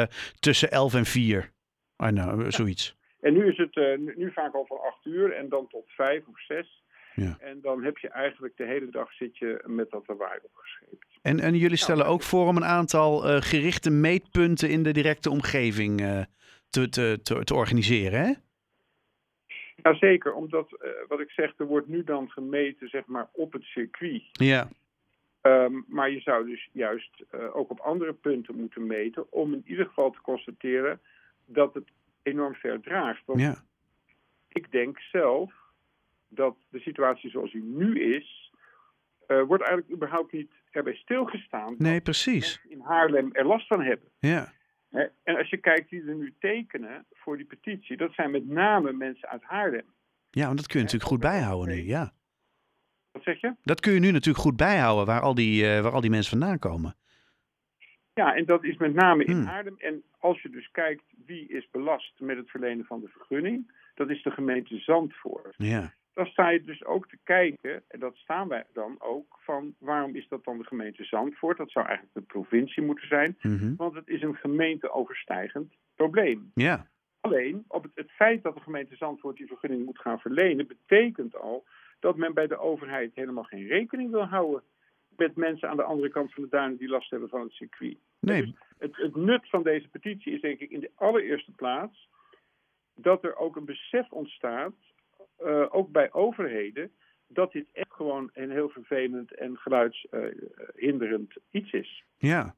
tussen 0.40 0.70
11 0.70 0.94
en 0.94 1.04
4. 1.04 1.50
Ah, 1.96 2.12
nou, 2.12 2.50
zoiets. 2.50 2.98
En 3.20 3.32
nu 3.32 3.48
is 3.48 3.56
het 3.56 3.76
nu, 3.76 4.14
nu 4.16 4.32
vaak 4.32 4.54
al 4.54 4.66
van 4.66 4.80
acht 4.80 5.04
uur 5.04 5.32
en 5.32 5.48
dan 5.48 5.66
tot 5.68 5.84
vijf 5.86 6.26
of 6.26 6.40
zes. 6.40 6.82
Ja. 7.14 7.36
En 7.40 7.60
dan 7.62 7.82
heb 7.82 7.98
je 7.98 8.08
eigenlijk 8.08 8.56
de 8.56 8.64
hele 8.64 8.90
dag 8.90 9.12
zit 9.12 9.38
je 9.38 9.62
met 9.66 9.90
dat 9.90 10.02
lawaai 10.06 10.38
opgescheept. 10.42 11.06
En, 11.22 11.40
en 11.40 11.56
jullie 11.56 11.76
stellen 11.76 12.06
ook 12.06 12.22
voor 12.22 12.46
om 12.46 12.56
een 12.56 12.64
aantal 12.64 13.18
gerichte 13.40 13.90
meetpunten 13.90 14.70
in 14.70 14.82
de 14.82 14.92
directe 14.92 15.30
omgeving 15.30 16.26
te, 16.70 16.88
te, 16.88 17.18
te, 17.22 17.44
te 17.44 17.54
organiseren, 17.54 18.20
hè? 18.20 18.32
Jazeker, 19.82 20.32
omdat 20.32 20.72
eh, 20.72 20.90
wat 21.08 21.20
ik 21.20 21.30
zeg, 21.30 21.52
er 21.58 21.66
wordt 21.66 21.88
nu 21.88 22.04
dan 22.04 22.30
gemeten 22.30 22.88
zeg 22.88 23.06
maar, 23.06 23.28
op 23.32 23.52
het 23.52 23.62
circuit. 23.62 24.22
Ja. 24.32 24.68
Ehm, 25.40 25.72
maar 25.86 26.10
je 26.10 26.20
zou 26.20 26.46
dus 26.46 26.68
juist 26.72 27.24
eh, 27.30 27.56
ook 27.56 27.70
op 27.70 27.80
andere 27.80 28.12
punten 28.12 28.54
moeten 28.56 28.86
meten 28.86 29.32
om 29.32 29.52
in 29.52 29.62
ieder 29.66 29.86
geval 29.86 30.10
te 30.10 30.20
constateren 30.20 31.00
dat 31.46 31.74
het 31.74 31.88
enorm 32.22 32.54
ver 32.54 32.80
draagt. 32.80 33.22
Want 33.24 33.40
Ja. 33.40 33.54
ik 34.48 34.70
denk 34.72 34.98
zelf 35.00 35.52
dat 36.28 36.56
de 36.68 36.80
situatie 36.80 37.30
zoals 37.30 37.52
die 37.52 37.62
nu 37.62 38.00
is, 38.16 38.52
eh, 39.26 39.42
wordt 39.42 39.62
eigenlijk 39.62 39.92
überhaupt 39.94 40.32
niet 40.32 40.50
erbij 40.70 40.94
stilgestaan 40.94 41.74
Nee, 41.78 42.00
precies. 42.00 42.60
in 42.68 42.80
Haarlem 42.80 43.28
er 43.32 43.46
last 43.46 43.66
van 43.66 43.82
hebben. 43.82 44.08
Ja. 44.18 44.52
En 45.24 45.36
als 45.36 45.50
je 45.50 45.56
kijkt 45.56 45.90
wie 45.90 46.06
er 46.06 46.14
nu 46.14 46.34
tekenen 46.38 47.06
voor 47.12 47.36
die 47.36 47.46
petitie, 47.46 47.96
dat 47.96 48.12
zijn 48.12 48.30
met 48.30 48.46
name 48.48 48.92
mensen 48.92 49.28
uit 49.28 49.42
Haarlem. 49.42 49.84
ja, 50.30 50.44
want 50.46 50.56
dat 50.56 50.66
kun 50.66 50.78
je 50.78 50.84
natuurlijk 50.84 51.10
goed 51.10 51.20
bijhouden 51.20 51.74
nu, 51.74 51.82
ja. 51.82 52.12
Wat 53.12 53.22
zeg 53.22 53.40
je? 53.40 53.54
Dat 53.62 53.80
kun 53.80 53.92
je 53.92 54.00
nu 54.00 54.10
natuurlijk 54.10 54.44
goed 54.44 54.56
bijhouden, 54.56 55.06
waar 55.06 55.20
al 55.20 55.34
die, 55.34 55.66
eh, 55.66 55.82
waar 55.82 55.92
al 55.92 56.00
die 56.00 56.10
mensen 56.10 56.38
vandaan 56.38 56.58
komen. 56.58 56.94
Ja, 58.14 58.34
en 58.34 58.44
dat 58.44 58.64
is 58.64 58.76
met 58.76 58.94
name 58.94 59.24
in 59.24 59.32
Hmm. 59.36 59.44
Haarlem. 59.46 59.74
En 59.78 60.02
als 60.18 60.42
je 60.42 60.48
dus 60.50 60.70
kijkt 60.70 61.02
wie 61.26 61.48
is 61.48 61.70
belast 61.70 62.20
met 62.20 62.36
het 62.36 62.50
verlenen 62.50 62.84
van 62.84 63.00
de 63.00 63.08
vergunning, 63.08 63.72
dat 63.94 64.10
is 64.10 64.22
de 64.22 64.30
gemeente 64.30 64.78
Zandvoort. 64.78 65.54
Ja. 65.56 65.94
Dan 66.14 66.26
sta 66.26 66.48
je 66.50 66.64
dus 66.64 66.84
ook 66.84 67.08
te 67.08 67.18
kijken, 67.24 67.82
en 67.88 68.00
dat 68.00 68.16
staan 68.16 68.48
wij 68.48 68.64
dan 68.72 68.96
ook, 68.98 69.38
van 69.40 69.74
waarom 69.78 70.14
is 70.14 70.28
dat 70.28 70.44
dan 70.44 70.58
de 70.58 70.64
gemeente 70.64 71.04
Zandvoort? 71.04 71.56
Dat 71.56 71.70
zou 71.70 71.86
eigenlijk 71.86 72.14
de 72.16 72.32
provincie 72.32 72.82
moeten 72.82 73.08
zijn, 73.08 73.36
Mhm. 73.40 73.76
want 73.76 73.94
het 73.94 74.08
is 74.08 74.22
een 74.22 74.34
gemeenteoverstijgend 74.36 75.74
probleem. 75.94 76.50
Ja. 76.54 76.86
Alleen, 77.20 77.64
op 77.68 77.82
het, 77.82 77.92
het 77.94 78.10
feit 78.10 78.42
dat 78.42 78.54
de 78.54 78.60
gemeente 78.60 78.96
Zandvoort 78.96 79.36
die 79.36 79.46
vergunning 79.46 79.84
moet 79.84 79.98
gaan 79.98 80.20
verlenen, 80.20 80.66
betekent 80.66 81.36
al 81.36 81.64
dat 81.98 82.16
men 82.16 82.34
bij 82.34 82.46
de 82.46 82.58
overheid 82.58 83.14
helemaal 83.14 83.44
geen 83.44 83.66
rekening 83.66 84.10
wil 84.10 84.24
houden 84.24 84.62
met 85.16 85.36
mensen 85.36 85.68
aan 85.68 85.76
de 85.76 85.82
andere 85.82 86.08
kant 86.08 86.32
van 86.34 86.42
de 86.42 86.48
duinen 86.48 86.78
die 86.78 86.88
last 86.88 87.10
hebben 87.10 87.28
van 87.28 87.40
het 87.40 87.52
circuit. 87.52 87.96
Nee, 88.20 88.42
Dus 88.42 88.54
het, 88.78 88.96
het 88.96 89.16
nut 89.16 89.48
van 89.48 89.62
deze 89.62 89.88
petitie 89.88 90.32
is 90.32 90.40
denk 90.40 90.58
ik 90.60 90.70
in 90.70 90.80
de 90.80 90.90
allereerste 90.94 91.52
plaats 91.52 92.08
dat 92.94 93.24
er 93.24 93.36
ook 93.36 93.56
een 93.56 93.64
besef 93.64 94.10
ontstaat, 94.10 94.74
eh, 95.44 95.64
ook 95.70 95.92
bij 95.92 96.12
overheden, 96.12 96.90
dat 97.28 97.52
dit 97.52 97.66
echt 97.72 97.92
gewoon 97.92 98.30
een 98.34 98.50
heel 98.50 98.68
vervelend 98.68 99.34
en 99.34 99.56
geluidshinderend 99.56 101.32
iets 101.50 101.72
is. 101.72 102.04
Ja. 102.16 102.54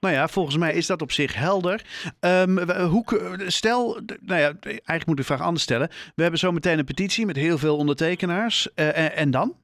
Nou 0.00 0.14
ja, 0.14 0.28
volgens 0.28 0.56
mij 0.56 0.74
is 0.74 0.86
dat 0.86 1.02
op 1.02 1.10
zich 1.10 1.34
helder. 1.34 1.82
Ehm, 2.20 2.70
hoe, 2.80 3.04
stel, 3.46 4.00
nou 4.20 4.40
ja, 4.40 4.52
eigenlijk 4.60 5.06
moet 5.06 5.18
ik 5.18 5.26
de 5.26 5.34
vraag 5.34 5.40
anders 5.40 5.62
stellen. 5.62 5.88
We 6.14 6.22
hebben 6.22 6.40
zo 6.40 6.52
meteen 6.52 6.78
een 6.78 6.84
petitie 6.84 7.26
met 7.26 7.36
heel 7.36 7.58
veel 7.58 7.76
ondertekenaars. 7.76 8.74
Eh, 8.74 8.98
en, 8.98 9.12
en 9.12 9.30
dan? 9.30 9.56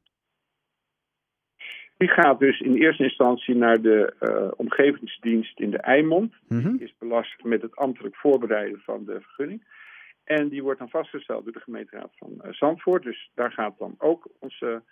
Die 1.96 2.08
gaat 2.08 2.38
dus 2.38 2.60
in 2.60 2.74
eerste 2.74 3.02
instantie 3.02 3.54
naar 3.54 3.80
de 3.80 4.14
eh, 4.18 4.48
omgevingsdienst 4.56 5.60
in 5.60 5.70
de 5.70 5.78
Eimond. 5.78 6.34
Mhm. 6.48 6.74
is 6.78 6.94
belast 6.98 7.44
met 7.44 7.62
het 7.62 7.76
ambtelijk 7.76 8.16
voorbereiden 8.16 8.80
van 8.84 9.04
de 9.04 9.20
vergunning. 9.20 9.64
En 10.36 10.48
die 10.48 10.62
wordt 10.62 10.78
dan 10.78 10.90
vastgesteld 10.90 11.44
door 11.44 11.52
de 11.52 11.60
gemeenteraad 11.60 12.10
van 12.16 12.42
Zandvoort. 12.50 13.02
Dus 13.02 13.30
daar 13.34 13.52
gaat 13.52 13.78
dan 13.78 13.94
ook 13.98 14.28
onze 14.38 14.82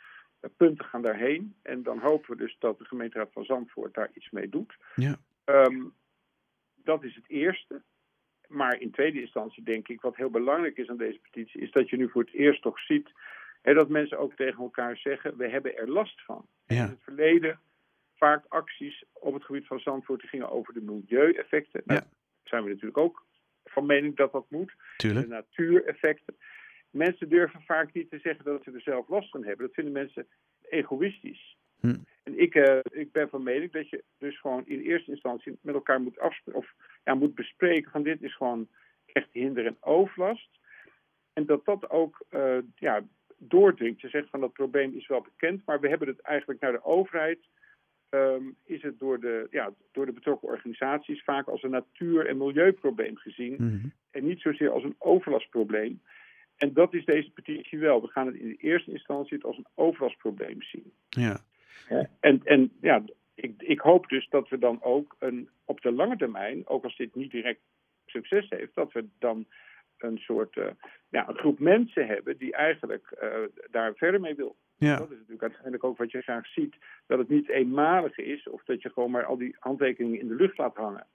punten 0.57 0.85
gaan 0.85 1.03
daarheen. 1.03 1.55
En 1.63 1.83
dan 1.83 1.99
hopen 1.99 2.31
we 2.31 2.37
dus 2.37 2.57
dat 2.59 2.79
de 2.79 2.85
gemeenteraad 2.85 3.33
van 3.33 3.45
Zandvoort 3.45 3.95
daar 3.95 4.11
iets 4.15 4.31
mee 4.31 4.49
doet. 4.49 4.77
Ja. 4.95 5.17
Ehm, 5.45 5.85
dat 6.75 7.05
is 7.05 7.15
het 7.15 7.29
eerste. 7.29 7.83
Maar 8.49 8.81
in 8.81 8.91
tweede 8.91 9.21
instantie 9.21 9.63
denk 9.63 9.89
ik, 9.89 10.01
wat 10.01 10.17
heel 10.17 10.31
belangrijk 10.31 10.77
is 10.77 10.89
aan 10.89 10.97
deze 10.97 11.19
petitie, 11.19 11.61
is 11.61 11.71
dat 11.71 11.89
je 11.91 11.97
nu 11.97 12.09
voor 12.09 12.23
het 12.23 12.33
eerst 12.35 12.63
toch 12.63 12.81
ziet 12.81 13.11
hè, 13.63 13.75
dat 13.75 13.89
mensen 13.89 14.19
ook 14.19 14.35
tegen 14.35 14.63
elkaar 14.63 14.97
zeggen, 14.97 15.37
we 15.37 15.49
hebben 15.49 15.77
er 15.77 15.89
last 15.91 16.25
van. 16.25 16.47
Ja. 16.67 16.85
In 16.85 16.91
het 16.91 17.03
verleden 17.03 17.61
vaak 18.17 18.45
acties 18.49 19.05
op 19.13 19.35
het 19.35 19.45
gebied 19.45 19.67
van 19.67 19.79
Zandvoort 19.81 20.21
die 20.21 20.29
gingen 20.29 20.51
over 20.51 20.75
de 20.75 20.81
milieueffecten. 20.81 21.83
Nou, 21.85 22.01
Ja. 22.01 22.07
zijn 22.45 22.63
we 22.63 22.69
natuurlijk 22.69 22.99
ook 22.99 23.27
van 23.69 23.87
mening 23.87 24.17
dat 24.17 24.33
dat 24.33 24.47
moet. 24.49 24.75
Tuurlijk. 24.97 25.29
De 25.29 25.33
natuureffecten. 25.33 26.37
Mensen 26.91 27.29
durven 27.29 27.63
vaak 27.63 27.93
niet 27.93 28.11
te 28.11 28.19
zeggen 28.19 28.45
dat 28.45 28.63
ze 28.63 28.73
er 28.73 28.81
zelf 28.81 29.09
last 29.09 29.31
van 29.31 29.45
hebben. 29.45 29.67
Dat 29.67 29.75
vinden 29.75 29.93
mensen 29.93 30.27
egoïstisch. 30.69 31.57
Hm. 31.81 31.97
En 32.23 32.39
ik, 32.39 32.55
eh, 32.55 32.79
ik 32.91 33.13
ben 33.13 33.29
van 33.29 33.43
mening 33.43 33.73
dat 33.73 33.89
je 33.89 34.05
dus 34.19 34.41
gewoon 34.41 34.67
in 34.67 34.81
eerste 34.81 35.11
instantie 35.11 35.59
met 35.61 35.75
elkaar 35.75 36.01
moet 36.01 36.19
afspreken 36.19 36.61
of 36.61 36.75
ja, 37.05 37.15
moet 37.15 37.35
bespreken 37.35 37.91
van 37.91 38.03
dit 38.03 38.23
is 38.23 38.37
gewoon 38.37 38.69
echt 39.07 39.29
hinder 39.33 39.67
en 39.67 39.77
overlast. 39.81 40.59
En 41.33 41.47
dat 41.47 41.65
dat 41.65 41.91
ook 41.91 42.25
eh, 42.29 42.59
ja, 42.75 43.03
doordringt. 43.37 44.01
Je 44.01 44.09
zegt 44.09 44.31
van 44.31 44.41
dat 44.41 44.53
probleem 44.53 44.97
is 44.97 45.07
wel 45.07 45.21
bekend, 45.21 45.65
maar 45.65 45.81
we 45.81 45.89
hebben 45.89 46.09
het 46.09 46.21
eigenlijk 46.21 46.61
naar 46.61 46.73
de 46.73 46.85
overheid. 46.85 47.39
Ehm, 48.11 48.43
is 48.65 48.83
het 48.83 48.99
door 48.99 49.21
de, 49.21 49.47
ja, 49.51 49.73
door 49.93 50.07
de 50.07 50.13
betrokken 50.13 50.49
organisaties 50.49 51.23
vaak 51.23 51.47
als 51.47 51.63
een 51.63 51.71
natuur- 51.71 52.27
en 52.27 52.37
milieuprobleem 52.37 53.17
gezien. 53.17 53.57
Mhm. 53.59 53.89
En 54.11 54.27
niet 54.27 54.41
zozeer 54.41 54.71
als 54.71 54.85
een 54.85 54.97
overlastprobleem. 54.99 56.01
En 56.57 56.73
dat 56.73 56.95
is 56.95 57.05
deze 57.05 57.31
petitie 57.31 57.79
wel. 57.79 58.01
We 58.01 58.09
gaan 58.09 58.27
het 58.27 58.37
in 58.37 58.49
de 58.49 58.57
eerste 58.57 58.91
instantie 58.91 59.37
het 59.37 59.47
als 59.47 59.57
een 59.57 59.67
overlastprobleem 59.75 60.63
zien. 60.63 60.93
Ja. 61.09 61.41
En, 62.21 62.41
en 62.45 62.73
ja, 62.81 63.05
ik, 63.35 63.55
ik 63.59 63.81
hoop 63.81 64.09
dus 64.09 64.29
dat 64.29 64.49
we 64.49 64.59
dan 64.59 64.83
ook 64.83 65.17
een, 65.19 65.49
op 65.65 65.81
de 65.81 65.93
lange 65.93 66.17
termijn, 66.17 66.67
ook 66.67 66.85
als 66.85 66.97
dit 66.97 67.15
niet 67.15 67.31
direct 67.31 67.61
succes 68.07 68.49
heeft, 68.49 68.75
dat 68.75 68.93
we 68.93 69.05
dan 69.19 69.47
een 69.99 70.19
soort 70.19 70.57
eh, 70.57 70.71
ja, 71.09 71.29
een 71.29 71.39
groep 71.39 71.59
mensen 71.59 72.07
hebben 72.07 72.39
die 72.39 72.53
eigenlijk 72.53 73.11
eh, 73.11 73.31
daar 73.71 73.95
verder 73.95 74.21
mee 74.21 74.35
wil. 74.35 74.57
Ja. 74.79 74.97
Dat 74.97 75.11
is 75.11 75.17
natuurlijk 75.17 75.43
uiteindelijk 75.43 75.85
ook 75.85 75.99
wat 75.99 76.11
je 76.11 76.23
graag 76.23 76.47
ziet. 76.47 76.77
Dat 77.07 77.19
het 77.19 77.29
niet 77.29 77.49
eenmalig 77.49 78.19
is 78.19 78.49
of 78.49 78.65
dat 78.65 78.83
je 78.83 78.91
gewoon 78.91 79.11
maar 79.11 79.25
al 79.25 79.39
die 79.39 79.57
handtekeningen 79.59 80.21
in 80.21 80.29
de 80.29 80.35
lucht 80.35 80.59
laat 80.59 80.77
hangen. 80.77 81.07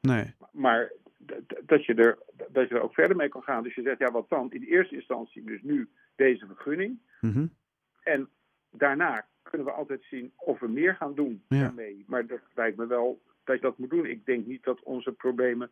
Nee. 0.00 0.34
Maar 0.52 0.92
dat 1.64 1.84
je, 1.84 1.94
er, 1.94 2.18
dat 2.50 2.68
je 2.68 2.74
er 2.74 2.80
ook 2.82 2.94
verder 2.94 3.16
mee 3.16 3.28
kan 3.28 3.42
gaan. 3.42 3.62
Dus 3.62 3.74
je 3.74 3.82
zegt, 3.82 3.98
ja 3.98 4.10
wat 4.10 4.28
dan? 4.28 4.52
In 4.52 4.62
eerste 4.62 4.94
instantie 4.94 5.44
dus 5.44 5.62
nu 5.62 5.88
deze 6.16 6.46
vergunning. 6.46 6.98
Mhm. 7.20 7.46
En 8.02 8.28
daarna 8.70 9.26
kunnen 9.42 9.66
we 9.66 9.72
altijd 9.72 10.02
zien 10.02 10.32
of 10.36 10.60
we 10.60 10.68
meer 10.68 10.94
gaan 10.94 11.14
doen 11.14 11.42
Ja. 11.48 11.60
daarmee. 11.60 12.04
Maar 12.06 12.26
dat 12.26 12.40
lijkt 12.54 12.76
me 12.76 12.86
wel 12.86 13.22
dat 13.44 13.54
je 13.56 13.62
dat 13.62 13.78
moet 13.78 13.90
doen. 13.90 14.06
Ik 14.06 14.26
denk 14.26 14.46
niet 14.46 14.62
dat 14.64 14.82
onze 14.82 15.12
problemen, 15.12 15.70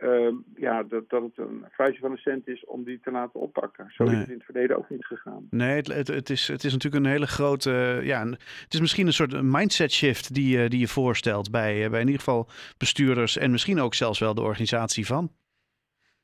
ehm, 0.00 0.34
ja, 0.56 0.82
dat, 0.82 1.08
dat 1.10 1.22
het 1.22 1.38
een 1.38 1.64
vuistje 1.70 2.00
van 2.00 2.10
een 2.10 2.16
cent 2.16 2.48
is 2.48 2.64
om 2.64 2.84
die 2.84 3.00
te 3.00 3.10
laten 3.10 3.40
oppakken. 3.40 3.86
Zo 3.90 4.04
Nee. 4.04 4.12
is 4.12 4.18
het 4.20 4.28
in 4.28 4.34
het 4.34 4.44
verleden 4.44 4.76
ook 4.76 4.90
niet 4.90 5.04
gegaan. 5.06 5.46
Nee, 5.50 5.76
het, 5.76 5.86
het, 5.86 6.08
het, 6.08 6.30
is, 6.30 6.48
het 6.48 6.64
is 6.64 6.72
natuurlijk 6.72 7.04
een 7.04 7.10
hele 7.10 7.26
grote. 7.26 7.70
eh, 7.70 8.06
Ja, 8.06 8.20
een- 8.20 8.38
het 8.64 8.74
is 8.74 8.80
misschien 8.80 9.06
een 9.06 9.12
soort 9.12 9.42
mindset 9.42 9.92
shift 9.92 10.34
die, 10.34 10.58
je- 10.58 10.68
die 10.68 10.80
je 10.80 10.88
voorstelt 10.88 11.50
bij, 11.50 11.84
eh, 11.84 11.90
bij 11.90 12.00
in 12.00 12.06
ieder 12.06 12.22
geval 12.22 12.48
bestuurders 12.78 13.36
en 13.36 13.50
misschien 13.50 13.80
ook 13.80 13.94
zelfs 13.94 14.18
wel 14.18 14.34
de 14.34 14.42
organisatie 14.42 15.06
van. 15.06 15.32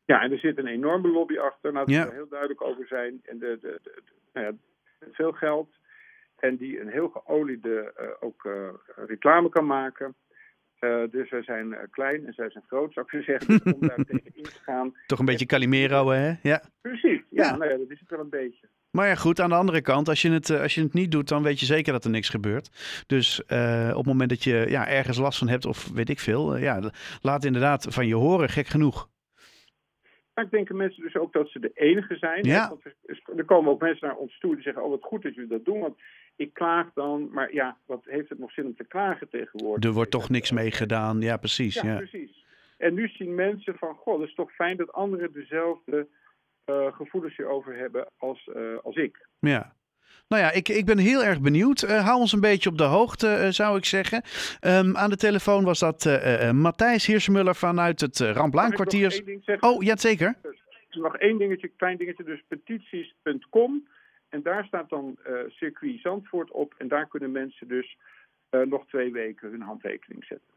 Ja, 0.04 0.20
en 0.22 0.32
er 0.32 0.38
zit 0.38 0.58
een 0.58 0.66
enorme 0.66 1.08
lobby 1.08 1.38
achter. 1.38 1.72
Daar 1.72 1.90
Ja. 1.90 2.06
we 2.08 2.12
heel 2.14 2.28
duidelijk 2.28 2.62
over 2.62 2.86
zijn. 2.86 3.20
En 3.24 3.38
de, 3.38 3.58
de, 3.60 3.78
de, 3.82 3.90
de- 4.04 4.12
nou 4.32 4.46
ja, 4.46 4.52
veel 5.12 5.32
geld. 5.32 5.68
En 6.38 6.56
die 6.56 6.80
een 6.80 6.88
heel 6.88 7.08
geoliede 7.08 7.92
eh, 7.96 8.06
ook 8.20 8.44
eh, 8.44 8.68
reclame 9.06 9.48
kan 9.48 9.66
maken. 9.66 10.14
Eh, 10.80 11.02
dus 11.10 11.30
wij 11.30 11.42
zijn 11.42 11.75
eh, 11.75 11.80
klein 11.90 12.26
en 12.26 12.32
zij 12.32 12.50
zijn 12.50 12.64
groot, 12.66 12.92
zou 12.92 13.06
ik 13.06 13.12
zo 13.12 13.32
zeggen. 13.32 13.49
Dus 13.64 13.72
om 13.72 13.80
daar 13.88 14.04
tegen 14.04 14.30
in 14.32 14.42
te 14.42 14.58
gaan. 14.62 14.94
Toch 15.06 15.18
een 15.18 15.25
beetje 15.25 15.46
Calimero, 15.46 16.08
hè? 16.08 16.34
Ja. 16.42 16.62
Precies, 16.80 17.20
ja, 17.30 17.44
Ja. 17.44 17.56
Nou 17.56 17.70
ja, 17.70 17.76
dat 17.76 17.90
is 17.90 18.00
het 18.00 18.10
wel 18.10 18.20
een 18.20 18.28
beetje. 18.28 18.68
Maar 18.90 19.08
ja, 19.08 19.14
goed, 19.14 19.40
aan 19.40 19.49
de 19.49 19.54
andere 19.54 19.80
kant, 19.80 20.08
als 20.08 20.22
je 20.22 20.30
het, 20.30 20.50
eh, 20.50 20.60
als 20.60 20.75
je 20.75 20.82
het 20.82 20.92
niet 20.92 21.10
doet, 21.10 21.28
dan 21.28 21.42
weet 21.42 21.60
je 21.60 21.66
zeker 21.66 21.92
dat 21.92 22.04
er 22.04 22.10
niks 22.10 22.28
gebeurt. 22.28 22.70
Dus 23.06 23.40
op 23.40 23.96
het 23.96 24.06
moment 24.06 24.30
dat 24.30 24.44
je 24.44 24.66
ja, 24.68 24.88
ergens 24.88 25.18
last 25.18 25.38
van 25.38 25.49
hebt, 25.49 25.66
of 25.66 25.88
weet 25.94 26.08
ik 26.08 26.20
veel, 26.20 26.56
ja, 26.56 26.90
laat 27.20 27.44
inderdaad 27.44 27.87
van 27.88 28.06
je 28.06 28.14
horen, 28.14 28.49
gek 28.49 28.66
genoeg. 28.66 29.08
Maar 30.34 30.50
denken 30.50 30.76
mensen 30.76 31.02
dus 31.02 31.16
ook 31.16 31.32
dat 31.32 31.49
ze 31.49 31.60
de 31.60 31.70
enige 31.75 32.16
zijn. 32.16 32.44
Ja. 32.44 32.68
Want 32.68 32.84
er, 33.37 33.44
komen 33.44 33.72
ook 33.72 33.80
mensen 33.80 34.06
naar 34.06 34.16
ons 34.16 34.38
toe 34.38 34.54
die 34.54 34.62
zeggen: 34.62 34.82
Oh, 34.82 34.90
wat 34.90 35.02
goed 35.02 35.22
dat 35.22 35.34
jullie 35.34 35.50
dat 35.50 35.64
doen. 35.64 35.80
Want 35.80 35.99
ik 36.37 36.54
klaag 36.54 36.92
dan. 36.94 37.30
Maar 37.32 37.54
ja, 37.54 37.76
wat 37.87 38.04
heeft 38.04 38.28
het 38.28 38.38
nog 38.38 38.52
zin 38.52 38.66
om 38.66 38.76
te 38.76 38.84
klagen 38.84 39.28
tegenwoordig? 39.28 39.84
Er 39.84 39.94
wordt 39.94 40.10
toch 40.10 40.28
niks 40.28 40.50
mee 40.50 40.70
gedaan. 40.70 41.20
Ja, 41.20 41.37
precies. 41.37 41.75
Ja, 41.75 41.88
Ja. 41.88 41.96
precies. 41.96 42.44
En 42.76 42.94
nu 42.94 43.08
zien 43.08 43.34
mensen 43.34 43.75
van: 43.78 43.94
Goh, 43.94 44.18
dat 44.18 44.28
is 44.28 44.34
toch 44.34 44.52
fijn 44.52 44.76
dat 44.76 44.92
anderen 44.92 45.32
dezelfde 45.32 46.08
eh, 46.64 46.94
gevoelens 46.94 47.37
hierover 47.37 47.76
hebben 47.76 48.06
als, 48.16 48.49
eh, 48.54 48.76
als 48.82 48.96
ik. 48.96 49.26
Ja. 49.38 49.75
Nou 50.30 50.42
ja, 50.42 50.50
ik, 50.52 50.68
ik 50.68 50.84
ben 50.84 50.99
heel 50.99 51.25
erg 51.25 51.40
benieuwd. 51.40 51.82
Eh, 51.82 52.04
hou 52.04 52.20
ons 52.20 52.32
een 52.32 52.40
beetje 52.40 52.70
op 52.70 52.78
de 52.78 52.84
hoogte, 52.84 53.28
eh, 53.28 53.49
zou 53.49 53.76
ik 53.76 53.84
zeggen. 53.84 54.22
Ehm, 54.60 54.96
aan 54.96 55.10
de 55.10 55.16
telefoon 55.16 55.64
was 55.64 55.78
dat 55.78 56.06
eh, 56.06 56.50
Matthijs 56.50 57.06
Heersmuller 57.06 57.54
vanuit 57.54 58.00
het 58.00 58.20
uh, 58.20 58.30
Ramplaankwartier. 58.30 59.22
Oh, 59.60 59.82
ja, 59.82 59.96
zeker. 59.96 60.34
Nog 60.90 61.16
één 61.16 61.38
dingetje, 61.38 61.68
klein 61.76 61.96
dingetje. 61.96 62.25
Dus 62.25 62.42
petities.com. 62.49 63.88
En 64.28 64.42
daar 64.42 64.64
staat 64.64 64.88
dan 64.88 65.18
circuit 65.49 66.00
Zandvoort 66.00 66.50
op. 66.50 66.75
En 66.78 66.88
daar 66.88 67.08
kunnen 67.08 67.30
mensen 67.32 67.68
dus 67.68 67.96
nog 68.50 68.87
twee 68.87 69.12
weken 69.12 69.50
hun 69.50 69.62
handtekening 69.62 70.25
zetten. 70.25 70.49